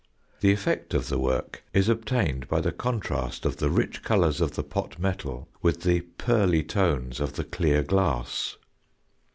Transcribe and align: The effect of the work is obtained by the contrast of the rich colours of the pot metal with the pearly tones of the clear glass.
The 0.39 0.51
effect 0.51 0.95
of 0.95 1.09
the 1.09 1.19
work 1.19 1.61
is 1.73 1.87
obtained 1.87 2.47
by 2.47 2.59
the 2.59 2.71
contrast 2.71 3.45
of 3.45 3.57
the 3.57 3.69
rich 3.69 4.01
colours 4.01 4.41
of 4.41 4.53
the 4.55 4.63
pot 4.63 4.97
metal 4.97 5.47
with 5.61 5.83
the 5.83 6.01
pearly 6.01 6.63
tones 6.63 7.19
of 7.19 7.33
the 7.33 7.43
clear 7.45 7.83
glass. 7.83 8.57